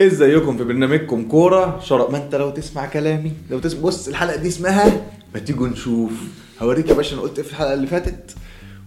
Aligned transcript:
ازيكم 0.00 0.56
في 0.56 0.64
برنامجكم 0.64 1.22
كورة؟ 1.28 1.80
شرق 1.84 2.10
ما 2.10 2.18
انت 2.24 2.34
لو 2.34 2.50
تسمع 2.50 2.86
كلامي 2.86 3.32
لو 3.50 3.58
تسمع 3.58 3.80
بص 3.80 4.08
الحلقة 4.08 4.36
دي 4.36 4.48
اسمها 4.48 5.06
ما 5.34 5.40
تيجوا 5.40 5.68
نشوف. 5.68 6.12
هوريك 6.62 6.88
يا 6.88 6.94
باشا 6.94 7.14
أنا 7.14 7.22
قلت 7.22 7.38
إيه 7.38 7.44
في 7.44 7.50
الحلقة 7.50 7.74
اللي 7.74 7.86
فاتت. 7.86 8.34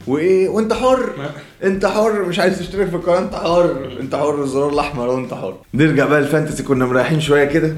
وإيه؟ 0.07 0.49
وأنت 0.49 0.73
حر. 0.73 1.29
أنت 1.63 1.85
حر 1.85 2.25
مش 2.25 2.39
عايز 2.39 2.59
تشترك 2.59 2.89
في 2.89 2.95
القناة. 2.95 3.19
أنت 3.19 3.35
حر. 3.35 3.97
أنت 3.99 4.15
حر 4.15 4.43
الزرار 4.43 4.73
الأحمر 4.73 5.07
وانت 5.07 5.33
حر. 5.33 5.55
نرجع 5.73 6.05
بقى 6.05 6.19
ال 6.20 6.25
fantasy 6.25 6.63
كنا 6.63 6.85
مريحين 6.85 7.21
شوية 7.21 7.46
كده. 7.46 7.76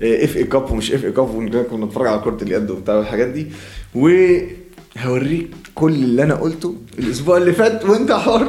FA 0.00 0.36
Cup 0.36 0.70
ومش 0.70 0.92
FA 0.92 1.04
Cup 1.04 1.50
كنا 1.70 1.84
بنتفرج 1.84 2.06
على 2.06 2.20
كرة 2.20 2.38
اليد 2.42 2.70
وبتاع 2.70 2.98
الحاجات 3.00 3.28
دي. 3.28 3.46
وهوريك 3.94 5.50
كل 5.74 5.92
اللي 5.92 6.22
أنا 6.22 6.34
قلته 6.34 6.74
الأسبوع 6.98 7.36
اللي 7.36 7.52
فات. 7.52 7.84
وأنت 7.84 8.12
حر. 8.12 8.48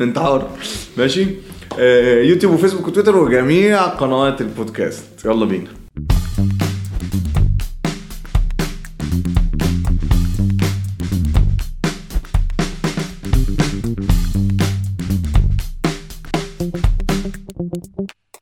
أنت 0.00 0.18
حر. 0.18 0.48
ماشي؟ 0.98 1.26
يوتيوب 2.28 2.54
وفيسبوك 2.54 2.88
وتويتر 2.88 3.16
وجميع 3.16 3.86
قنوات 3.86 4.40
البودكاست. 4.40 5.04
يلا 5.24 5.44
بينا. 5.44 5.70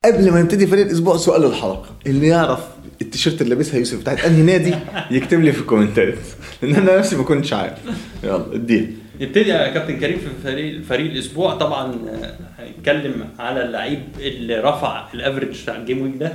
قبل 0.05 0.31
ما 0.31 0.43
نبتدي 0.43 0.67
فريق 0.67 0.87
الأسبوع 0.87 1.17
سؤال 1.17 1.45
الحلقة. 1.45 1.97
اللي 2.07 2.27
يعرف 2.27 2.61
التيشيرت 3.03 3.43
اللي 3.43 3.55
لابسها 3.55 3.79
يوسف 3.79 4.01
بتاعت 4.01 4.25
أنهي 4.25 4.43
نادي 4.43 4.75
يكتب 5.11 5.41
لي 5.41 5.53
في 5.53 5.61
الكومنتات. 5.61 6.15
لأن 6.63 6.75
أنا 6.75 6.99
نفسي 6.99 7.17
ما 7.17 7.23
كنتش 7.23 7.53
عارف. 7.53 7.79
يلا 8.25 8.55
اديها 8.55 8.87
نبتدي 9.21 9.51
يا 9.51 9.69
كابتن 9.69 10.01
كريم 10.01 10.19
في 10.19 10.29
فريق 10.45 10.83
فريق 10.83 11.11
الأسبوع. 11.13 11.55
طبعا 11.55 11.93
آه، 12.09 12.35
هنتكلم 12.59 13.29
على 13.39 13.63
اللعيب 13.65 14.03
اللي 14.19 14.61
رفع 14.61 15.05
ال 15.15 15.21
average 15.21 15.63
بتاع 15.63 15.77
ال 15.77 15.82
game 15.82 16.03
week 16.03 16.17
ده. 16.17 16.33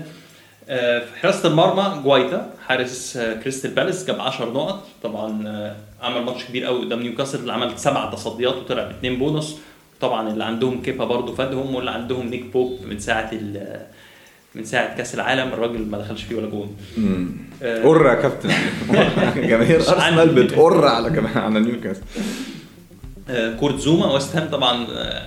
آه، 0.69 0.99
في 0.99 1.19
حراسة 1.21 1.49
المرمى 1.49 2.01
جوايتا. 2.03 2.53
حارس 2.67 3.17
آه، 3.17 3.33
كريستال 3.33 3.71
بالاس 3.71 4.05
جاب 4.07 4.19
10 4.21 4.45
نقط. 4.45 4.87
طبعا 5.03 5.47
آه، 5.47 5.75
عمل 6.01 6.21
ماتش 6.25 6.43
كبير 6.43 6.65
قوي 6.65 6.85
قدام 6.85 6.99
نيوكاسل. 7.01 7.39
اللي 7.39 7.53
عمل 7.53 7.79
سبع 7.79 8.11
تصديات 8.11 8.53
وطلع 8.55 8.83
باثنين 8.83 9.19
بونص. 9.19 9.57
طبعا 10.01 10.29
اللي 10.29 10.43
عندهم 10.43 10.81
كيبا 10.81 11.05
برضه 11.05 11.35
فادهم 11.35 11.75
واللي 11.75 11.91
عندهم 11.91 12.27
نيك 12.27 12.45
بوب 12.45 12.79
من 12.89 12.99
ساعة 12.99 13.31
من 14.55 14.63
ساعة 14.63 14.97
كأس 14.97 15.15
العالم. 15.15 15.47
الراجل 15.53 15.81
ما 15.85 15.97
دخلش 15.97 16.23
فيه 16.23 16.35
ولا 16.35 16.47
جون. 16.49 16.77
آه، 17.63 17.83
قر 17.83 18.05
يا 18.05 18.13
كابتن. 18.13 18.49
جماهير 19.49 19.75
أرسنال. 19.75 20.29
بتقر 20.29 20.87
على 20.87 21.09
كمان 21.09 21.37
على 21.37 21.59
نيوكاسل. 21.59 22.01
آه، 22.17 22.50
كورت 23.59 23.79
زوما 23.79 24.13
ويست 24.13 24.35
هام 24.35 24.49
طبعا 24.49 24.87
آه، 24.91 25.21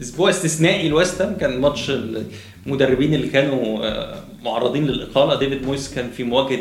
أسبوع 0.00 0.30
استثنائي 0.30 0.88
لويست 0.88 1.22
هام. 1.22 1.36
كان 1.40 1.60
ماتش 1.60 1.92
المدربين 2.66 3.14
اللي 3.14 3.28
كانوا 3.28 3.78
آه، 3.86 4.14
معرضين 4.44 4.86
للإقالة. 4.86 5.38
ديفيد 5.38 5.66
مويس 5.66 5.94
كان 5.94 6.10
في 6.10 6.24
مواجهة 6.24 6.58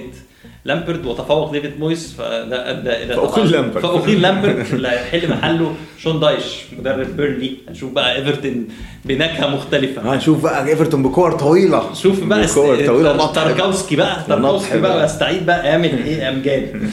لامبرد 0.66 1.06
وتفوق 1.06 1.52
ديفيد 1.52 1.80
مويس. 1.80 2.14
فده 2.14 2.70
ادى 2.72 2.90
إلى 3.04 3.16
طبعاً- 3.16 3.40
لامبرد. 3.40 3.82
فاقيل 3.84 4.22
لامبرد. 4.22 4.66
اللي 4.74 4.88
هيحل 4.88 5.30
محله. 5.30 5.76
شون 6.00 6.20
دايش 6.20 6.44
مدرب 6.80 7.18
بيرنلي 7.18 7.58
هنشوف 7.70 7.92
بقى 7.92 8.16
إيفرتون 8.16 8.68
بنكهة 9.06 9.48
مختلفة. 9.48 10.14
هنشوف 10.14 10.44
بقى 10.44 10.68
إيفرتون 10.68 11.04
بكور 11.04 11.32
طويلة. 11.32 11.94
شوف 11.94 12.24
بقى 12.24 12.42
بكور 12.48 12.86
طويلة. 12.86 13.32
تاركوسكي 13.34 13.96
بقى. 13.96 14.24
تاركوسكي 14.28 14.78
بقى. 14.80 15.06
استعيد 15.06 15.46
بقى. 15.46 15.68
يعمل 15.68 15.90
إيه؟ 16.08 16.30
امجاد 16.30 16.90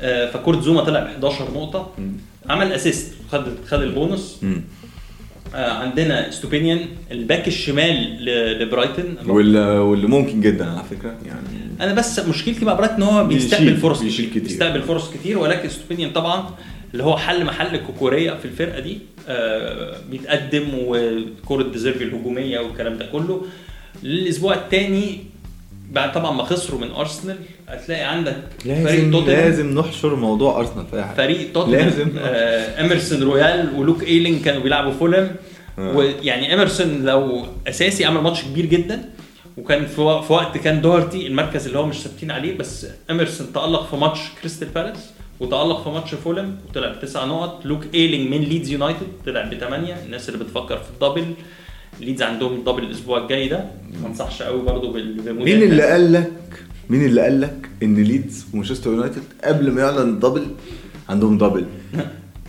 آه، 0.00 0.30
فكورت 0.30 0.62
زوما 0.62 0.84
طلع 0.84 1.00
ب 1.00 1.06
11 1.06 1.44
نقطه 1.54 1.90
عمل 2.50 2.72
assist 2.72 3.12
خد 3.32 3.44
خد 3.68 3.82
البونص. 3.82 4.40
آه، 5.54 5.70
عندنا 5.72 6.30
ستوبينيان 6.30 6.80
ال 7.10 7.18
back 7.18 7.48
الشمال 7.48 8.24
ل- 8.24 8.62
لبرايتون 8.62 9.16
واللي 9.26 10.06
ممكن 10.06 10.40
جدا 10.40 10.70
على 10.70 10.84
فكرة 10.90 11.14
يعني 11.26 11.46
أنا 11.80 11.94
بس 11.94 12.18
مشكلتي 12.18 12.64
مع 12.64 12.72
برايتون 12.72 12.96
إن 12.96 13.02
هو 13.02 13.24
بيستقبل 13.24 13.76
فرص 13.76 14.02
بيشيل 14.02 14.30
كتير. 14.30 14.42
بيستقبل 14.42 14.82
فرص 14.82 15.10
كتير 15.10 15.38
ولكن 15.38 15.68
ستوبينيان 15.68 16.10
طبعا 16.10 16.50
اللي 16.92 17.04
هو 17.04 17.16
حل 17.16 17.44
محل 17.44 17.76
كوكوريا 17.76 18.34
في 18.34 18.44
الفرقة 18.44 18.80
دي. 18.80 18.98
آه، 19.28 19.96
بيتقدم 20.10 20.64
وكرة 20.74 21.62
ديزيرفي 21.62 22.04
الهجومية 22.04 22.58
والكلام 22.60 22.98
ده 22.98 23.06
كله. 23.12 23.42
للاسبوع 24.02 24.54
الثاني 24.54 25.20
بعد 25.92 26.12
طبعا 26.12 26.32
ما 26.32 26.44
خسروا 26.44 26.80
من 26.80 26.90
أرسنال 26.90 27.36
هتلاقي 27.68 28.02
عندك 28.02 28.36
فريق 28.64 28.84
لازم 28.84 29.10
توتنهام. 29.10 29.40
لازم 29.40 29.78
نحشر 29.78 30.14
موضوع 30.16 30.58
أرسنال 30.60 30.86
في 30.90 31.02
حاجة. 31.02 31.16
فريق 31.16 31.52
توتنهام 31.52 31.84
لازم. 31.84 32.10
آه 32.18 32.80
اميرسون 32.80 33.22
رويال 33.22 33.74
واللي 33.76 34.38
كانوا 34.38 34.62
بيلعبوا 34.62 34.92
فولم. 34.92 35.36
آه. 35.78 35.96
ويعني 35.96 36.54
اميرسون 36.54 37.04
لو 37.04 37.46
أساسي 37.68 38.04
عمل 38.04 38.20
ماتش 38.20 38.42
كبير 38.42 38.66
جدا 38.66 39.04
وكان 39.56 39.86
في 39.86 40.00
وقت 40.32 40.58
كان 40.58 40.80
دوهرتي 40.80 41.26
المركز 41.26 41.66
اللي 41.66 41.78
هو 41.78 41.86
مش 41.86 41.96
ثابتين 41.96 42.30
عليه 42.30 42.58
بس 42.58 42.86
اميرسون 43.10 43.52
تألق 43.52 43.90
في 43.90 43.96
ماتش 43.96 44.18
كريستال 44.40 44.68
بالاس 44.68 45.10
وتألق 45.40 45.84
في 45.84 45.88
ماتش 45.90 46.14
فولم 46.14 46.56
وطلع 46.68 46.92
بتسع 46.92 47.24
نقط. 47.24 47.66
لوك 47.66 47.84
ايلينج 47.94 48.30
من 48.30 48.40
ليدز 48.40 48.70
يونايتد 48.70 49.06
طلع 49.26 49.42
بثمانيه 49.42 49.96
الناس 50.06 50.28
اللي 50.28 50.44
بتفكر 50.44 50.76
في 50.76 50.90
ال 50.90 50.96
double 50.96 51.34
ليدز 52.00 52.22
عندهم 52.22 52.52
ال 52.54 52.58
double 52.58 52.82
الأسبوع 52.82 53.22
الجاي 53.22 53.48
ده 53.48 53.64
ما 54.02 54.08
انصحش 54.08 54.42
قوي 54.42 54.62
برضه 54.62 54.92
بال-. 54.92 55.32
مين 55.44 55.62
اللي 55.62 55.82
قال 55.82 56.12
لك 56.12 56.32
مين 56.90 57.04
اللي 57.04 57.20
قال 57.20 57.40
لك 57.40 57.68
إن 57.82 57.94
ليدز 57.94 58.46
ومانشستر 58.54 58.90
يونايتد 58.90 59.22
قبل 59.44 59.70
ما 59.70 59.80
يعلن 59.82 60.08
ال 60.08 60.13
double 60.13 60.46
عندهم 61.08 61.38
double 61.38 61.66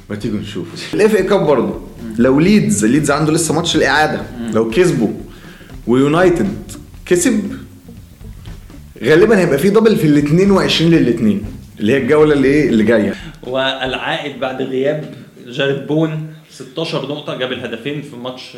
ما 0.09 0.15
تيجوا 0.15 0.39
نشوف. 0.39 0.93
ال 0.93 1.15
FA 1.15 1.23
Cup 1.23 1.45
برضه. 1.45 1.81
لو 2.17 2.39
ليدز 2.39 2.85
ليدز 2.85 3.11
عنده 3.11 3.31
لسه 3.31 3.53
ماتش 3.53 3.75
الإعادة 3.75 4.21
لو 4.53 4.69
كسبوا 4.69 5.09
ويونايتد 5.87 6.53
كسب 7.05 7.41
غالبا 9.03 9.39
هيبقى 9.39 9.57
في 9.57 9.69
double 9.69 9.95
في 9.95 10.07
ال 10.07 10.17
22 10.17 10.91
لل 10.91 11.07
2 11.09 11.41
اللي 11.79 11.93
هي 11.93 11.97
الجولة 11.97 12.33
اللي 12.33 12.47
إيه؟ 12.47 12.69
اللي 12.69 12.83
جاية. 12.83 13.15
والعائد 13.47 14.39
بعد 14.39 14.61
غياب 14.61 15.13
جارود 15.47 15.87
بوين 15.87 16.27
16 16.51 17.01
نقطة 17.09 17.37
جاب 17.37 17.51
الهدفين 17.51 18.01
في 18.01 18.15
ماتش 18.15 18.57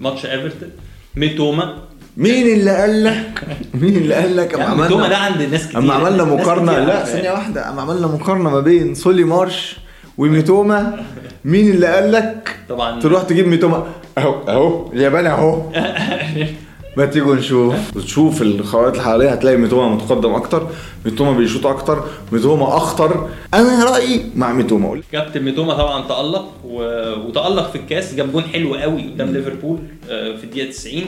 ماتش 0.00 0.26
إيفرتون. 0.26 0.70
ميتوما 1.16 1.74
مين 2.16 2.46
اللي 2.58 2.70
قال 2.76 3.04
لك؟ 3.04 3.42
مين 3.74 3.96
اللي 3.96 4.14
قال 4.14 4.36
لك؟ 4.36 4.54
اما 4.54 4.62
يعني 4.64 4.82
ميتوما 4.82 5.08
ده 5.08 5.16
عملنا 5.16 5.38
عند 5.38 5.50
ناس 5.52 5.66
كتير. 5.68 5.78
اما 5.78 5.94
عملنا 5.94 6.24
مقارنه 6.24 6.78
لا. 6.78 7.04
ثانية 7.04 7.30
واحدة. 7.30 7.70
اما 7.70 7.82
عملنا 7.82 8.06
مقارنة 8.06 8.50
ما 8.50 8.60
بين 8.60 8.94
سولي 8.94 9.24
مارش 9.24 9.76
وميتوما 10.18 11.04
مين 11.44 11.70
اللي 11.70 11.86
قال 11.86 12.12
لك 12.12 12.56
طبعا. 12.68 13.00
تروح 13.00 13.22
تجيب 13.22 13.46
ميتوما 13.48 13.86
أهو 14.18 14.48
أهو 14.48 14.92
اليابان 14.92 15.26
أهو. 15.26 15.62
ما 16.96 17.06
تيجوا 17.06 17.34
نشوف. 17.36 17.96
وتشوف 17.96 18.42
الخرائط 18.42 18.94
الحرارية 18.94 19.30
هتلاقي 19.30 19.56
ميتوما 19.56 19.94
متقدم 19.94 20.34
أكتر 20.34 20.68
ميتوما 21.04 21.32
بيشوط 21.32 21.66
أكتر 21.66 22.04
ميتوما 22.32 22.76
أخطر. 22.76 23.28
أنا 23.54 23.84
رأيي 23.84 24.30
مع 24.36 24.52
ميتوما. 24.52 25.00
كابتن 25.12 25.42
ميتوما 25.42 25.74
طبعا 25.74 26.08
تألق 26.08 26.52
و... 26.64 26.82
وتألق 27.26 27.70
في 27.70 27.76
الكاس 27.78 28.14
جاب 28.14 28.32
جون 28.32 28.42
حلو 28.42 28.74
قوي 28.74 29.02
قدام 29.02 29.32
ليفربول 29.32 29.78
آه، 30.10 30.36
في 30.36 30.44
الدقيقة 30.44 30.70
90 30.70 31.02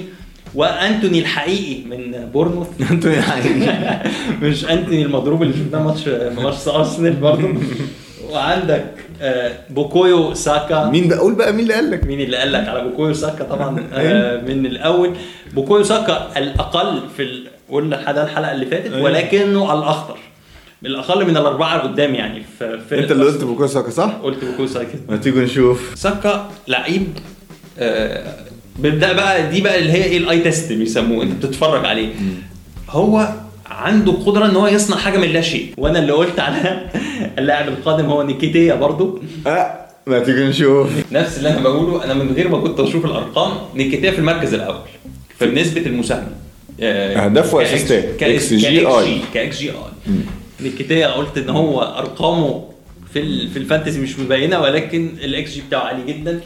وأنتوني 0.54 1.18
الحقيقي 1.18 1.84
من 1.84 2.30
بورنموث. 2.32 2.66
أنتوا 2.90 3.10
يعني 3.10 3.72
مش 4.42 4.64
أنتوني 4.64 5.02
المضروب 5.02 5.42
اللي 5.42 5.54
شفناه 5.54 5.82
ماتش 5.82 6.08
ماتش 6.38 6.68
أرسنال 6.68 7.12
برضه. 7.12 7.48
وعندك 8.30 8.86
آه، 9.22 9.52
بوكايو 9.70 10.34
ساكا. 10.34 10.84
مين 10.90 11.08
بقى؟ 11.08 11.18
قول 11.18 11.34
بقى 11.34 11.52
مين 11.52 11.60
اللي 11.60 11.74
قال 11.74 11.90
لك. 11.90 12.04
مين 12.04 12.20
اللي 12.20 12.36
قال 12.36 12.52
لك 12.52 12.68
على 12.68 12.82
بوكايو 12.82 13.14
ساكا؟ 13.14 13.44
طبعا 13.44 13.86
آه، 13.94 14.40
من 14.40 14.66
الأول. 14.66 15.12
بوكايو 15.54 15.84
ساكا 15.84 16.28
الأقل 16.36 17.00
في 17.16 17.22
ال... 17.22 17.46
قلنا 17.70 18.12
ده 18.12 18.22
الحلقة 18.24 18.52
اللي 18.52 18.66
فاتت 18.66 18.92
أيوة. 18.92 19.04
ولكنه 19.04 19.72
الأخطر. 19.78 20.18
الأقل 20.86 21.24
من 21.26 21.36
الأربعة 21.36 21.76
اللي 21.80 21.92
قدام 21.92 22.14
يعني 22.14 22.42
في 22.58 22.64
أنت 22.98 23.12
اللي 23.12 23.24
قلت 23.24 23.34
أرسنال. 23.34 23.44
بوكايو 23.46 23.66
ساكا 23.66 23.90
صح؟ 23.90 24.10
قلت 24.22 24.44
بوكايو 24.44 24.68
ساكا. 24.68 24.98
ما 25.08 25.16
تيجوا 25.16 25.42
نشوف. 25.42 25.92
ساكا 25.94 26.50
لعيب 26.68 27.06
آه، 27.78 28.34
بيبدا 28.78 29.12
بقى 29.12 29.50
دي 29.50 29.60
بقى 29.60 29.78
اللي 29.78 29.92
هي 29.92 30.04
إيه 30.04 30.18
ال 30.18 30.38
eye 30.40 30.54
test 30.54 30.72
بيسموه 30.72 31.22
أنت 31.22 31.46
بتتفرج 31.46 31.84
عليه. 31.84 32.08
هو 32.90 33.28
عنده 33.76 34.12
قدرة 34.12 34.46
إن 34.46 34.56
هو 34.56 34.66
يصنع 34.66 34.96
حاجة 34.96 35.18
من 35.18 35.28
لا 35.28 35.40
شيء. 35.40 35.72
وأنا 35.78 35.98
اللي 35.98 36.12
قلت 36.12 36.40
على 36.40 36.80
اللاعب 37.38 37.68
القادم 37.68 38.06
هو 38.06 38.22
نيكيتيا 38.22 38.74
برضو. 38.74 39.18
آه 39.46 39.86
ما 40.06 40.18
تيجي 40.18 40.44
نشوف. 40.44 40.88
نفس 41.12 41.38
اللي 41.38 41.50
أنا 41.50 41.60
بقوله 41.60 42.04
أنا 42.04 42.14
من 42.14 42.32
غير 42.34 42.48
ما 42.48 42.58
كنت 42.60 42.80
أشوف 42.80 43.04
الأرقام 43.04 43.52
نيكيتيا 43.74 44.10
في 44.10 44.18
المركز 44.18 44.54
الأول 44.54 44.78
في 45.38 45.46
نسبة 45.46 45.80
المساهمة. 45.86 46.30
آه، 46.80 47.28
ك 47.28 47.37
x- 47.37 47.54
وأسيستات. 47.54 48.04
ك 48.20 48.27
x- 48.27 48.42
XGI. 48.42 48.86
ك 48.86 49.34
x- 49.34 49.58
ك 49.58 49.70
XGI. 49.70 49.74
نيكيتيا 50.60 51.06
قلت 51.08 51.38
إن 51.38 51.50
هو 51.50 51.82
أرقامه 51.82 52.64
في 53.12 53.48
في 53.48 53.56
ال 53.58 53.63
fantasy 53.63 54.00
مش 54.00 54.18
مبينة 54.18 54.60
ولكن 54.60 55.10
ال 55.24 55.50
XG 55.54 55.62
بتاعه 55.68 55.80
عالي 55.80 56.12
جدا. 56.12 56.40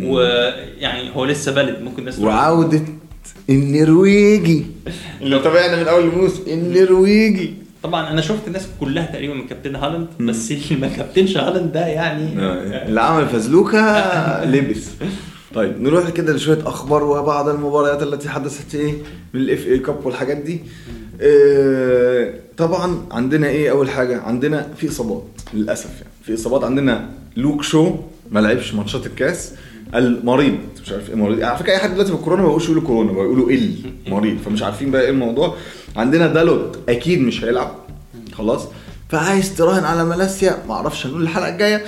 ويعني 0.00 1.10
هو 1.16 1.24
لسه 1.24 1.52
بلد 1.52 1.82
ممكن 1.82 1.98
الناس 1.98 2.18
وعودة 2.18 2.82
النرويجي. 3.50 4.66
اللي 5.20 5.38
تابعنا 5.38 5.76
من 5.82 5.88
أول 5.88 6.02
الموسم 6.04 6.42
النرويجي. 6.46 7.54
طبعا 7.82 8.10
أنا 8.10 8.20
شفت 8.20 8.46
الناس 8.46 8.68
كلها 8.80 9.06
تقريبا 9.12 9.34
من 9.34 9.46
كابتن 9.46 9.76
هالاند 9.76 10.06
بس 10.20 10.52
اللي 10.52 10.80
ما 10.80 10.88
كابتنش 10.88 11.36
هالاند 11.36 11.72
ده 11.72 11.86
يعني. 11.86 12.32
اللي 12.86 13.00
عمل 13.00 13.26
فزلوكة 13.28 13.80
لبس. 14.52 14.86
طيب 15.54 15.82
نروح 15.82 16.10
كده 16.10 16.32
لشوية 16.32 16.58
أخبار 16.68 17.04
وبعض 17.04 17.48
المباريات 17.48 18.02
التي 18.02 18.28
حدثت 18.28 18.74
إيه 18.74 18.92
من 19.34 19.40
ال 19.40 19.66
FA 19.66 19.78
Cup 19.78 20.06
والحاجات 20.06 20.36
دي. 20.36 20.60
آه 21.20 22.34
طبعا 22.56 23.06
عندنا 23.10 23.46
إيه 23.48 23.70
أول 23.70 23.90
حاجة 23.90 24.20
عندنا 24.20 24.68
في 24.76 24.88
إصابات 24.88 25.24
للأسف 25.54 25.90
يعني. 26.00 26.12
في 26.22 26.34
إصابات 26.34 26.64
عندنا 26.64 27.08
لوك 27.36 27.62
شو 27.62 27.94
ما 28.30 28.40
لعبش 28.40 28.74
ماتشات 28.74 29.06
الكاس. 29.06 29.52
المريض. 29.94 30.54
مش 30.84 30.92
عارف 30.92 31.10
إيه 31.10 31.16
مريض. 31.16 31.42
على 31.42 31.58
فكرة 31.58 31.72
أي 31.72 31.78
حد 31.78 31.90
دلوقتي 31.90 32.10
في 32.12 32.16
الكورونا 32.18 32.42
ما 32.42 32.48
بيقولش 32.48 32.64
يقولوا 32.64 32.82
كورونا 32.82 33.12
بيقولوا 33.12 33.50
إل 33.50 33.74
مريض. 34.08 34.38
فمش 34.38 34.62
عارفين 34.62 34.90
بقى 34.90 35.02
إيه 35.02 35.10
الموضوع. 35.10 35.54
عندنا 35.96 36.26
دالوت 36.26 36.78
أكيد 36.88 37.20
مش 37.20 37.44
هيلعب. 37.44 37.74
خلاص. 38.32 38.68
فعايز 39.08 39.54
تراهن 39.56 39.84
على 39.84 40.04
مالاسيا 40.04 40.56
ما 40.68 40.74
أعرفش 40.74 41.06
هنقول 41.06 41.22
الحلقة 41.22 41.48
الجاية. 41.48 41.84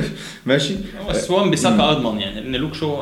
ماشي. 0.46 0.74
بس 1.10 1.30
وان 1.30 1.50
بيساكا 1.50 1.90
أضمن 1.90 2.20
يعني 2.20 2.40
لأن 2.40 2.56
لوك 2.56 2.74
شو 2.74 2.96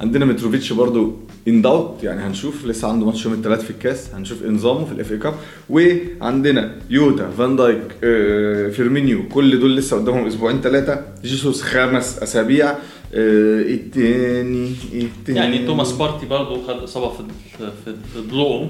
عندنا 0.00 0.24
متروفيتش 0.24 0.72
برضو 0.72 1.14
in 1.48 1.62
doubt 1.62 2.02
يعني 2.02 2.20
هنشوف. 2.22 2.64
لسه 2.66 2.88
عنده 2.88 3.06
ماتش 3.06 3.24
يوم 3.24 3.34
الثلاث 3.34 3.64
في 3.64 3.70
الكاس. 3.70 4.14
هنشوف 4.14 4.42
نظامه 4.46 4.84
في 4.84 4.92
ال 4.92 5.12
FA 5.12 5.18
Cup 5.18 5.34
وعندنا 5.70 6.74
جوتا 6.90 7.30
فان 7.38 7.56
دايك 7.56 7.82
آه، 8.04 8.68
فيرمينيو. 8.68 9.28
كل 9.28 9.60
دول 9.60 9.76
لسه 9.76 9.96
قدامهم 9.96 10.26
أسبوعين 10.26 10.60
ثلاثة 10.60 11.00
جيسوس 11.24 11.62
خمس 11.62 12.18
أسابيع. 12.18 12.74
إيه 13.14 13.74
التاني 13.74 14.74
إيه 14.92 15.02
التاني. 15.02 15.38
يعني 15.38 15.66
توماس 15.66 15.92
بارتي 15.92 16.26
برضه 16.26 16.66
خد 16.66 16.82
إصابة 16.82 17.08
في 17.10 17.22
في 17.84 18.20
ضلوعه 18.30 18.68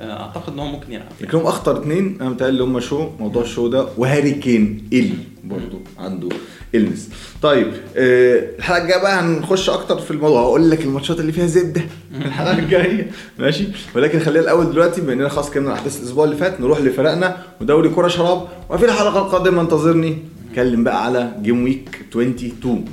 آه، 0.00 0.20
أعتقد 0.22 0.52
إن 0.52 0.58
هو 0.58 0.66
ممكن 0.66 0.92
يلعب. 0.92 1.08
لكنهم 1.20 1.46
أخطر 1.46 1.80
اثنين 1.82 2.16
أنا 2.20 2.30
متهيألي 2.30 2.62
هم 2.62 2.80
شو؟ 2.80 3.08
موضوع 3.20 3.42
الشو 3.42 3.68
ده. 3.68 3.88
وهاري 3.98 4.30
كين 4.30 4.88
ال 4.92 5.10
برضه 5.44 5.80
عنده 5.98 6.28
إلمس. 6.74 7.08
طيب 7.42 7.66
آه 7.96 8.56
الحلقة 8.58 8.82
الجاية 8.82 9.02
بقى 9.02 9.20
هنخش 9.20 9.70
أكتر 9.70 9.98
في 9.98 10.10
الموضوع. 10.10 10.40
هقول 10.42 10.70
لك 10.70 10.80
الماتشات 10.82 11.20
اللي 11.20 11.32
فيها 11.32 11.46
زبدة. 11.46 11.82
الحلقة 12.14 12.58
الجاية. 12.58 13.10
ماشي؟ 13.38 13.64
ولكن 13.94 14.18
خلينا 14.20 14.40
الأول 14.44 14.72
دلوقتي 14.72 15.00
بما 15.00 15.12
إننا 15.12 15.28
خلاص 15.28 15.50
كنا 15.50 15.72
أحداث 15.72 16.00
الأسبوع 16.00 16.24
اللي 16.24 16.36
فات 16.36 16.60
نروح 16.60 16.80
لفرقنا 16.80 17.36
ودوري 17.60 17.88
كرة 17.88 18.08
شراب. 18.08 18.48
وفي 18.70 18.84
الحلقة 18.84 19.18
القادمة 19.18 19.62
انتظرني. 19.62 20.18
نتكلم 20.50 20.84
بقى 20.84 21.04
على 21.04 21.32
جيم 21.42 21.64
ويك 21.64 22.00
22 22.10 22.84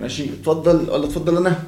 ماشي. 0.00 0.24
اتفضل. 0.24 0.90
ولا 0.90 1.04
اتفضل 1.04 1.36
أنا. 1.36 1.62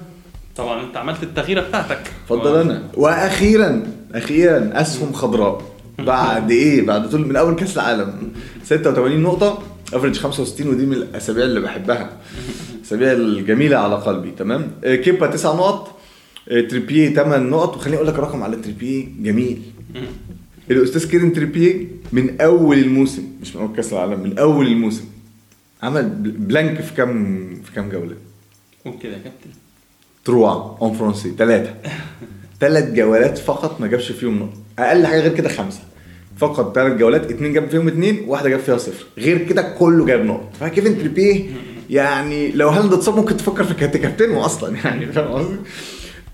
طبعا 0.57 0.83
أنت 0.83 0.97
عملت 0.97 1.23
التغييرة 1.23 1.61
بتاعتك. 1.61 2.13
اتفضل 2.25 2.57
أنا. 2.61 2.83
وأخيرا 2.97 3.83
أخيرا 4.15 4.71
أسهم 4.81 5.13
خضراء. 5.13 5.63
بعد 5.99 6.51
إيه؟ 6.51 6.87
بعد 6.87 7.11
طول 7.11 7.29
من 7.29 7.37
أول 7.37 7.55
كأس 7.55 7.75
العالم. 7.77 8.33
86 8.65 9.21
نقطة. 9.23 9.63
average 9.95 10.17
65 10.17 10.69
ودي 10.69 10.87
من 10.87 10.93
الأسابيع 10.93 11.45
اللي 11.45 11.61
بحبها. 11.61 12.11
الأسابيع 12.79 13.13
الجميلة 13.13 13.77
على 13.77 13.95
قلبي. 13.95 14.31
تمام؟ 14.31 14.71
آه، 14.85 14.95
كيبا 14.97 15.27
9 15.27 15.57
نقط. 15.57 15.99
آه، 16.49 16.61
تريبيه 16.61 17.15
8 17.15 17.51
نقط. 17.51 17.77
وخليني 17.77 17.97
أقول 17.97 18.09
لك 18.09 18.19
رقم 18.19 18.43
على 18.43 18.57
تريبيه 18.57 19.07
جميل. 19.21 19.63
الأستاذ 20.71 21.11
كيران 21.11 21.33
تريبيه 21.33 21.87
من 22.13 22.41
أول 22.41 22.79
الموسم 22.79 23.23
مش 23.43 23.57
من 23.57 23.63
أول 23.63 23.77
كأس 23.77 23.93
العالم 23.93 24.21
من 24.21 24.39
أول 24.39 24.67
الموسم. 24.67 25.05
عمل 25.83 26.03
bl- 26.09 26.31
blank 26.31 26.81
في 26.81 26.95
كام 26.95 27.49
في 27.65 27.73
كام 27.73 27.89
جولة؟ 27.89 28.15
قول 28.85 28.95
كده 29.03 29.13
يا 29.13 29.19
كابتن. 29.19 29.51
trois 30.25 30.77
en 30.83 30.95
français 30.95 31.35
ثلاثة 31.39 31.75
ثلاث 32.61 32.91
جولات 32.99 33.39
فقط 33.39 33.81
ما 33.81 33.87
جابش 33.87 34.13
فيهم 34.13 34.39
نقطة. 34.39 34.59
أقل 34.79 35.07
حاجة 35.07 35.21
غير 35.21 35.35
كده 35.35 35.49
خمسة. 35.49 35.81
فقط 36.39 36.75
ثلاث 36.75 36.99
جولات 36.99 37.31
اثنين 37.31 37.53
جاب 37.53 37.69
فيهم 37.69 37.89
اثنين 37.89 38.25
واحدة 38.27 38.49
جاب 38.49 38.61
فيها 38.61 38.77
صفر. 38.79 39.05
غير 39.19 39.39
كده 39.39 39.63
كله 39.63 40.07
جاب 40.07 40.25
نقط 40.25 40.49
فكيفن 40.61 40.99
تريبيه 40.99 41.45
يعني 41.91 42.53
لو 42.53 42.69
هالاند 42.69 42.93
اتصاب 42.93 43.17
ممكن 43.17 43.37
تفكر 43.37 43.65
في 43.65 43.75
كابت- 43.75 43.97
كابتنه 43.97 44.47
أصلا 44.47 44.77
يعني 44.85 45.07
فاهم 45.13 45.33
قصدي؟ 45.33 45.57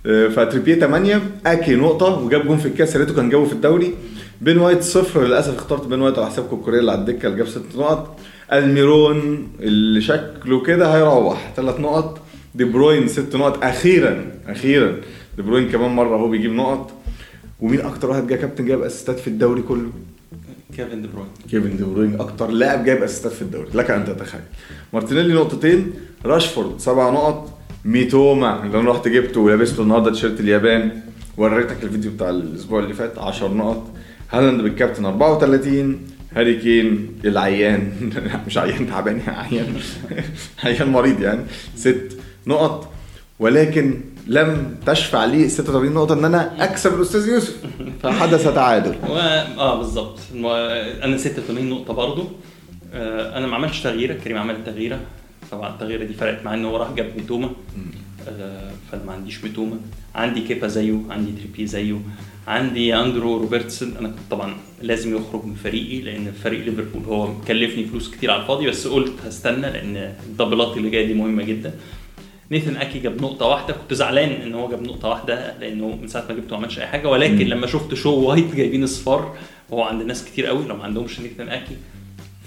آه، 0.07 0.29
فتريبيه 0.29 0.75
8 0.75 1.21
أكي 1.47 1.75
نقطة 1.75 2.07
وجاب 2.07 2.47
جون 2.47 2.59
في 2.59 2.67
الكاس. 2.69 2.95
يا 2.95 3.01
ريته 3.01 3.15
كان 3.15 3.29
جابه 3.31 3.45
في 3.45 3.53
الدوري. 3.53 3.95
بين 4.41 4.59
وايت 4.59 4.83
صفر 4.83 5.25
للأسف 5.25 5.55
اخترت 5.55 5.87
بين 5.87 6.01
وايت 6.01 6.19
على 6.19 6.27
حساب 6.31 6.45
كوكوريا 6.49 6.81
اللي 6.81 6.93
على 6.93 7.01
الدكة 7.01 7.27
اللي 7.27 7.37
جاب 7.39 7.49
ست 7.49 7.63
نقط. 7.77 8.19
الميرون 8.53 9.49
اللي 9.61 10.01
شكله 10.01 10.63
كده 10.63 10.97
هيروح. 10.97 11.53
ثلاث 11.57 11.81
نقط. 11.81 12.19
دي 12.55 12.65
بروين 12.65 13.09
ست 13.09 13.37
نقط. 13.37 13.65
أخيرا 13.65 14.27
أخيرا. 14.49 14.97
دي 15.37 15.43
بروين 15.43 15.69
كمان 15.69 15.91
مرة 15.91 16.17
هو 16.17 16.29
بيجيب 16.29 16.53
نقط. 16.53 16.93
ومين 17.61 17.81
أكتر 17.81 18.11
واحد 18.11 18.27
جاب 18.27 18.39
كابتن 18.39 18.67
جاب 18.67 18.83
أسيستات 18.83 19.21
في 19.21 19.29
الدوري 19.29 19.63
كله؟ 19.63 19.91
كيفن 20.77 21.03
دي 21.03 21.09
بروين. 21.09 21.29
كيفن 21.51 21.77
دي 21.77 21.85
بروين 21.85 22.21
أكتر 22.21 22.51
لاعب 22.51 22.85
جايب 22.85 23.03
أسيستات 23.03 23.33
في 23.33 23.43
الدوري. 23.43 23.69
لك 23.75 23.91
أن 23.91 24.05
تتخيل. 24.05 24.41
مارتينيلي 24.93 25.35
نقطتين. 25.35 25.93
راشفورد 26.25 26.81
سبع 26.81 27.11
نقط. 27.11 27.53
ميتوما 27.85 28.63
اللي 28.65 28.81
أنا 28.81 28.91
رحت 28.91 29.09
جبته 29.09 29.41
ولبسته 29.41 29.83
النهارده 29.83 30.11
تيشيرت 30.11 30.41
اليابان. 30.41 31.01
وريتك 31.37 31.77
الفيديو 31.83 32.11
بتاع 32.11 32.31
الأسبوع 32.31 32.81
اللي 32.81 32.95
فات 32.95 33.19
10 33.19 33.49
نقط. 33.49 33.91
هالاند 34.31 34.61
بالكابتن 34.63 35.05
34 35.05 35.99
هاري 36.37 36.57
كين 36.57 37.09
العيان. 37.25 38.13
مش 38.47 38.59
عيان 38.59 38.87
تعبان 38.87 39.21
عيان. 39.27 39.81
عيان 40.65 40.89
مريض 40.89 41.21
يعني. 41.21 41.41
ست 41.77 42.19
نقط. 42.47 42.93
ولكن 43.39 44.01
لم 44.27 44.77
تشفع 44.87 45.25
لي 45.25 45.49
86 45.49 45.93
نقطة 45.95 46.13
إن 46.13 46.25
أنا 46.25 46.65
أكسب 46.65 46.95
الأستاذ 46.95 47.29
يوسف. 47.29 47.57
فحدث 48.03 48.45
تعادل. 48.55 48.95
و... 49.09 49.17
آه 49.17 49.79
بالظبط. 49.79 50.19
أنا 51.03 51.17
86 51.17 51.71
نقطة 51.71 51.93
برضو. 51.95 52.29
آه 52.95 53.39
أنا 53.39 53.47
ما 53.47 53.55
عملتش 53.55 53.81
تغييرة. 53.83 54.15
كريم 54.15 54.39
عمل 54.39 54.65
تغييرة. 54.65 55.01
طبعا 55.51 55.75
التغييرة 55.75 56.05
دي 56.05 56.15
فرقت 56.15 56.45
معاه 56.45 56.55
إن 56.55 56.65
هو 56.65 56.77
راح 56.77 56.93
جاب 56.93 57.13
ميتوما 57.17 57.51
آه 58.29 58.71
فأنا 58.93 59.05
ما 59.05 59.13
عنديش 59.13 59.45
ميتوما 59.45 59.77
عندي 60.15 60.41
كيبا 60.41 60.69
زيه 60.69 60.99
عندي 61.11 61.33
تريبي 61.33 61.67
زيه. 61.67 61.97
عندي 62.47 62.95
أندرو 62.95 63.37
روبرتسون. 63.37 63.97
أنا 64.01 64.09
كنت 64.09 64.19
طبعا 64.31 64.55
لازم 64.83 65.17
يخرج 65.17 65.45
من 65.45 65.55
فريقي 65.55 66.01
لأن 66.01 66.33
فريق 66.45 66.65
ليفربول 66.65 67.05
هو 67.05 67.27
مكلفني 67.27 67.85
فلوس 67.85 68.11
كتير 68.11 68.31
على 68.31 68.43
الفاضي 68.43 68.67
بس 68.67 68.87
قلت 68.87 69.13
هستنى 69.27 69.61
لأن 69.61 70.15
الدبلات 70.27 70.77
اللي 70.77 70.91
جاية 70.91 71.07
دي 71.07 71.15
مهمة 71.15 71.43
جدا. 71.43 71.75
نيثن 72.51 72.77
أكي 72.77 72.99
جاب 72.99 73.23
نقطة 73.23 73.47
واحدة. 73.47 73.75
كنت 73.75 73.95
زعلان 73.95 74.29
إن 74.29 74.55
هو 74.55 74.69
جاب 74.69 74.83
نقطة 74.83 75.09
واحدة 75.09 75.59
لأنه 75.61 75.99
من 76.03 76.09
ساعة 76.09 76.25
ما 76.29 76.35
جبته 76.35 76.57
ما 76.57 76.63
عملش 76.63 76.79
أي 76.79 76.87
حاجة. 76.87 77.09
ولكن 77.09 77.35
مم. 77.45 77.51
لما 77.51 77.67
شفت 77.67 77.95
شو 77.95 78.15
ووايت 78.15 78.55
جايبين 78.55 78.83
اصفار 78.83 79.37
وهو 79.71 79.83
عند 79.83 80.03
ناس 80.03 80.25
كتير 80.25 80.47
قوي 80.47 80.65
لو 80.65 80.77
ما 80.77 80.85
عندهمش 80.85 81.21
نيثن 81.21 81.49
أكي 81.49 81.77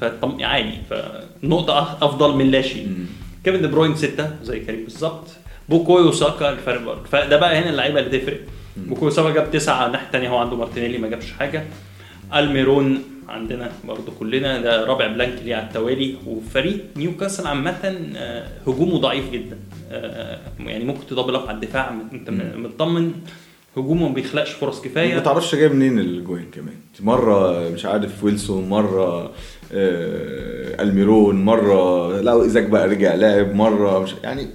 فطم 0.02 0.44
عادي. 0.44 0.78
فنقطة 0.90 1.98
أفضل 2.02 2.36
من 2.36 2.52
لا 2.52 2.62
شيء. 2.62 2.88
كيفن 3.44 3.62
دي 3.62 3.68
بروين 3.68 3.95
ستة 3.95 4.31
زي 4.44 4.60
كريم 4.60 4.84
بالظبط. 4.84 5.28
بوكايو 5.70 6.02
ساكا 6.02 6.50
الفرق 6.50 7.06
فده 7.12 7.38
بقى 7.38 7.60
هنا 7.60 7.69
اللعيبة 7.69 8.00
اللي 8.00 8.19
تفرق. 8.19 8.40
بوكايو 8.88 9.08
ساكا 9.08 9.30
جاب 9.30 9.52
تسعة 9.52 9.76
على 9.76 9.88
الناحية 9.88 10.06
التانية 10.06 10.30
هو 10.30 10.38
عنده 10.38 10.56
مارتينيلي 10.56 10.98
ما 10.98 11.07
جابش 11.07 11.31
حاجة. 11.31 11.64
ألميرون 12.36 13.04
عندنا 13.30 13.71
برضه 13.88 14.12
كلنا 14.19 14.62
ده 14.62 14.86
رابع 14.86 15.07
blank 15.07 15.42
ليه 15.45 15.56
على 15.56 15.64
التوالي. 15.68 16.16
وفريق 16.28 16.86
نيوكاسل 16.98 17.48
عامة 17.48 17.98
آه، 18.18 18.48
هجومه 18.68 18.98
ضعيف 19.00 19.31
جدا. 19.31 19.57
آه، 19.92 20.40
يعني 20.59 20.83
ممكن 20.86 21.07
ت 21.07 21.12
double 21.12 21.36
up 21.36 21.48
على 21.48 21.56
الدفاع. 21.56 21.94
أنت. 22.14 22.30
مطمن. 22.56 23.12
هجومه 23.78 24.07
ما 24.07 24.14
بيخلقش 24.14 24.52
فرص 24.52 24.78
ما 24.80 24.86
كفايه 24.86 25.19
تعرفش 25.19 25.56
جاي 25.56 25.69
منين 25.69 26.00
الجوين 26.00 26.45
كمان. 26.52 26.76
مرة 27.00 27.69
مش 27.69 27.86
عارف 27.86 28.24
ويلسون 28.24 28.69
مرة 28.69 29.31
آه 29.74 30.81
ألميرون 30.83 31.45
مرة 31.45 32.21
لا 32.21 32.44
إيزاك 32.44 32.64
بقى 32.64 32.88
رجع 32.88 33.16
لاعب 33.16 33.56
مرة 33.56 34.00
مش 34.00 34.14
يعني 34.24 34.48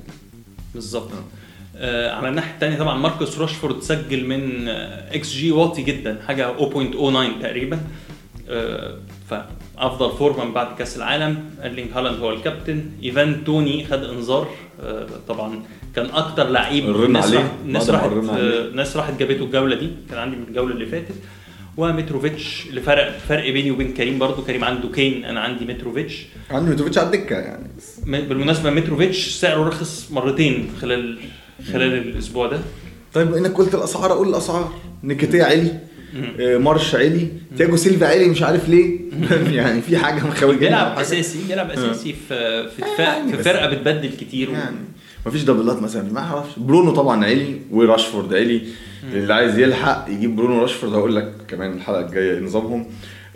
بالظبط. 0.75 1.13
آه. 1.13 1.25
على 1.79 2.29
الناحية 2.29 2.55
الثانية 2.55 2.79
طبعا 2.79 2.99
ماركوس 2.99 3.39
راشفورد 3.39 3.83
سجل 3.83 4.27
من 4.27 4.69
آه، 4.69 5.15
إكس 5.15 5.33
جي 5.33 5.53
واطي 5.53 5.83
جدا 5.83 6.19
حاجة 6.27 6.57
0.09 6.59 7.43
تقريبا. 7.43 7.81
آه 8.49 8.99
فأفضل 9.31 10.17
فورمه 10.19 10.45
من 10.45 10.53
بعد 10.53 10.77
كأس 10.79 10.97
العالم. 10.97 11.45
ايرلينج 11.63 11.91
هالاند 11.95 12.21
هو 12.21 12.33
الكابتن. 12.33 12.85
إيفان 13.03 13.45
توني 13.45 13.85
خد 13.85 14.05
انذار. 14.05 14.49
آه 14.83 15.07
طبعا 15.29 15.63
كان 15.97 16.07
أكتر 16.07 16.49
لعيب 16.49 16.85
عليه. 17.17 17.39
راحت 17.39 17.51
ما 17.65 17.79
راحت. 17.91 18.11
آه، 18.39 18.69
الناس 18.69 18.97
راحت 18.97 19.19
جابته 19.19 19.45
الجولة 19.45 19.77
دي. 19.77 19.91
كان 20.11 20.19
عندي 20.19 20.37
من 20.37 20.45
الجولة 20.49 20.75
اللي 20.75 20.87
فاتت. 20.87 21.15
ومتروفيتش 21.77 22.67
اللي 22.71 22.81
فرق 22.81 23.19
فرق 23.19 23.51
بيني 23.51 23.71
وبين 23.71 23.95
كريم 23.95 24.19
برضو. 24.19 24.43
كريم 24.43 24.65
عنده 24.65 24.89
كين 24.89 25.25
أنا 25.25 25.41
عندي 25.41 25.65
متروفيتش 25.65 26.27
عنده 26.51 26.71
ميتوفيتش 26.71 26.99
على 26.99 27.07
الدكة 27.07 27.37
يعني. 27.37 27.69
بالمناسبة 28.07 28.71
متروفيتش 28.71 29.29
سعره 29.29 29.69
رخص 29.69 30.11
مرتين 30.11 30.71
خلال 30.81 31.19
خلال 31.73 31.93
الأسبوع 32.09 32.47
ده. 32.47 32.61
طيب 33.15 33.35
إنك 33.35 33.51
قلت 33.51 33.75
الأسعار 33.75 34.13
أقول 34.13 34.29
الأسعار. 34.29 34.73
نكيتيا 35.05 35.45
علي. 35.45 35.79
آه 36.41 36.59
مارش 36.59 36.95
علي 36.95 37.29
تياجو 37.57 37.77
سيلفا 37.77 38.07
علي 38.09 38.29
مش 38.29 38.43
عارف 38.43 38.69
ليه. 38.69 39.01
يعني 39.59 39.83
في 39.83 39.97
حاجة 39.97 40.27
مخوجه 40.27 40.57
بيلعب 40.57 40.99
أساسي 40.99 41.39
بيلعب 41.49 41.71
أساسي 41.71 42.15
في 42.29 42.69
في 42.69 42.83
دفاع 42.83 43.17
يعني 43.17 43.33
في 43.33 43.43
فرقة 43.43 43.67
بتبدل 43.71 44.11
كتير. 44.21 44.51
يعني 44.51 44.77
مفيش 45.27 45.43
دبلات 45.43 45.83
مثلا 45.83 46.13
ما 46.13 46.21
أعرفش. 46.21 46.59
برونو 46.59 46.91
طبعا 46.91 47.25
علي 47.25 47.57
وراشفورد 47.71 48.35
علي. 48.35 48.63
اللي 49.13 49.35
عايز 49.35 49.59
يلحق 49.59 50.07
يجيب 50.11 50.37
برونو 50.37 50.59
وراشفورد 50.59 50.93
هقول 50.95 51.17
لك 51.17 51.33
كمان 51.49 51.73
الحلقة 51.73 52.01
الجاية 52.07 52.41
نظامهم. 52.41 52.87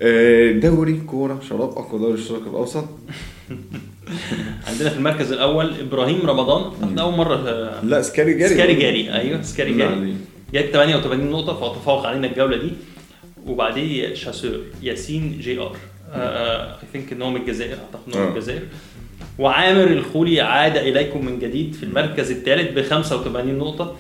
آه، 0.01 0.53
دوري 0.53 1.01
كورة 1.07 1.41
شراب 1.49 1.69
اقوى 1.71 2.01
دوري 2.01 2.15
الشرق 2.15 2.49
الأوسط. 2.49 2.85
عندنا 4.69 4.91
في 4.91 4.97
المركز 4.97 5.33
الأول 5.33 5.75
إبراهيم 5.81 6.21
رمضان. 6.27 6.73
إحنا 6.85 7.03
أول 7.03 7.15
مرة 7.15 7.49
آه، 7.49 7.85
لا 7.85 8.03
سكاري 8.03 8.35
جاري. 8.35 8.55
سكاري 8.55 8.75
جاري. 8.75 9.13
أيوه 9.13 9.43
سكاري 9.43 9.73
لا 9.73 9.85
جاري. 9.85 10.15
جاب 10.55 10.65
88 10.73 11.31
نقطة 11.31 11.55
فتفوق 11.73 12.07
علينا 12.07 12.27
الجولة 12.27 12.57
دي. 12.57 12.73
وبعديه 13.47 14.15
شاسور 14.15 14.61
ياسين 14.83 15.39
JR. 15.41 15.77
I 16.15 16.69
think 16.93 17.13
ان 17.13 17.23
هو 17.23 17.31
من 17.31 17.41
الجزائر 17.41 17.71
أعتقد 17.73 18.01
ان 18.09 18.15
هو 18.15 18.21
من 18.21 18.27
آه. 18.27 18.35
الجزائر. 18.37 18.63
وعامر 19.39 19.85
الخولي 19.85 20.41
عاد 20.41 20.77
إليكم 20.77 21.25
من 21.27 21.39
جديد 21.39 21.75
في 21.75 21.83
المركز 21.83 22.31
الثالث 22.31 22.79
ب 22.79 22.83
85 22.83 23.59
نقطة. 23.59 23.97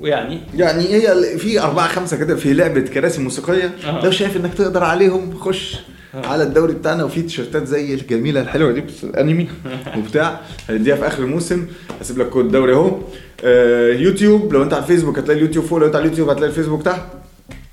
ويعني؟ 0.00 0.38
يعني 0.56 0.84
هي 0.94 1.38
في 1.38 1.60
أربعة 1.60 1.88
خمسة 1.88 2.16
كده 2.16 2.36
في 2.36 2.52
لعبة 2.54 2.80
كراسي 2.80 3.22
موسيقية. 3.22 3.74
آه. 3.86 4.04
لو 4.04 4.10
شايف 4.10 4.36
إنك 4.36 4.54
تقدر 4.54 4.84
عليهم 4.84 5.38
خش. 5.38 5.76
على 6.14 6.42
الدوري 6.42 6.72
بتاعنا 6.74 7.04
وفي 7.04 7.22
تيشيرتات 7.22 7.66
زي 7.66 7.94
الجميلة 7.94 8.40
الحلوة 8.40 8.72
دي 8.72 8.80
بس 8.80 9.04
انمي 9.04 9.48
وبتاع 9.98 10.40
هنديها 10.68 10.96
في 10.96 11.06
آخر 11.06 11.22
الموسم. 11.22 11.66
هسيب 12.00 12.18
لك 12.18 12.28
كود 12.28 12.44
الدوري 12.44 12.72
أهو. 12.74 12.98
آه، 13.44 13.92
يوتيوب 13.92 14.52
لو 14.52 14.62
أنت 14.62 14.72
على 14.74 14.82
الفيسبوك 14.82 15.18
هتلاقي 15.18 15.38
اليوتيوب 15.38 15.64
فوق 15.64 15.78
لو 15.78 15.86
أنت 15.86 15.96
على 15.96 16.04
اليوتيوب 16.04 16.28
هتلاقي 16.30 16.50
الفيسبوك 16.50 16.82
تحت. 16.82 17.02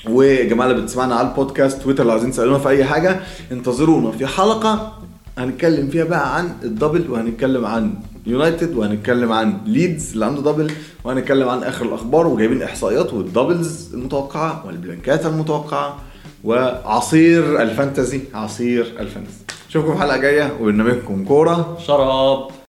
وجماعة 0.09 0.71
اللي 0.71 0.81
بتسمعنا 0.81 1.15
على 1.15 1.27
البودكاست 1.29 1.81
تويتر 1.81 2.03
لو 2.03 2.11
عايزين 2.11 2.31
تسألونا 2.31 2.57
في 2.59 2.69
أي 2.69 2.83
حاجة 2.83 3.19
انتظرونا. 3.51 4.11
في 4.11 4.27
حلقة 4.27 4.93
هنتكلم 5.37 5.87
فيها 5.89 6.03
بقى 6.03 6.35
عن 6.37 6.49
ال 6.63 6.70
double 6.70 7.11
وهنتكلم 7.11 7.65
عن 7.65 7.93
يونايتد 8.27 8.75
وهنتكلم 8.75 9.31
عن 9.31 9.57
ليدز 9.65 10.11
اللي 10.13 10.25
عنده 10.25 10.41
double 10.51 10.71
وهنتكلم 11.03 11.49
عن 11.49 11.63
آخر 11.63 11.85
الأخبار 11.85 12.27
وجايبين 12.27 12.61
إحصائيات 12.61 13.13
وال 13.13 13.31
doubles 13.31 13.93
المتوقعة 13.93 14.63
والبلانكات 14.67 15.25
المتوقعة. 15.25 15.99
وعصير 16.43 17.61
ال 17.61 17.69
fantasy 17.69 18.21
عصير 18.33 18.85
ال 18.99 19.05
fantasy 19.05 19.43
اشوفكم 19.69 19.99
حلقة 19.99 20.17
جاية 20.17 20.51
وبرنامجكم 20.61 21.25
كورة. 21.25 21.77
شراب. 21.87 22.60